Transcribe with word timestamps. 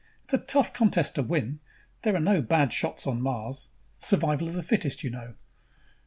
It's 0.23 0.33
a 0.33 0.39
tough 0.39 0.73
contest 0.73 1.13
to 1.13 1.21
win. 1.21 1.59
There 2.01 2.15
are 2.15 2.19
no 2.19 2.41
bad 2.41 2.73
shots 2.73 3.05
on 3.05 3.21
Mars 3.21 3.69
survival 3.99 4.47
of 4.47 4.55
the 4.55 4.63
fittest, 4.63 5.03
you 5.03 5.11
know." 5.11 5.35